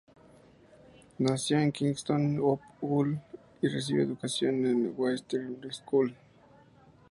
Nació 1.19 1.59
en 1.59 1.71
Kingston-upon-Hull 1.71 3.19
y 3.61 3.67
recibió 3.67 4.01
educación 4.01 4.65
en 4.65 4.85
el 4.87 4.93
Westminster 4.97 5.71
School. 5.71 6.15